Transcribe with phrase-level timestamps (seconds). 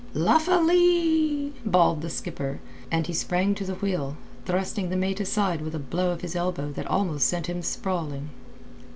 [0.15, 2.59] "Luff alee!" bawled the skipper,
[2.91, 6.35] and he sprang to the wheel, thrusting the mate aside with a blow of his
[6.35, 8.31] elbow that almost sent him sprawling.